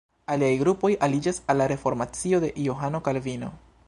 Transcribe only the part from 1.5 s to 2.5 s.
al la reformacio de